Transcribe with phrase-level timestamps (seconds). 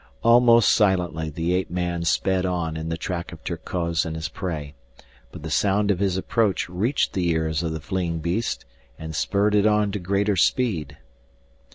[0.23, 4.73] Almost silently the ape man sped on in the track of Terkoz and his prey,
[5.31, 8.65] but the sound of his approach reached the ears of the fleeing beast
[8.97, 10.97] and spurred it on to greater speed.